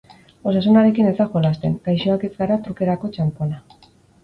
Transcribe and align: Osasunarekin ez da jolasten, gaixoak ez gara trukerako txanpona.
Osasunarekin 0.51 1.09
ez 1.09 1.13
da 1.19 1.27
jolasten, 1.35 1.77
gaixoak 1.89 2.27
ez 2.29 2.31
gara 2.41 2.59
trukerako 2.67 3.13
txanpona. 3.19 3.63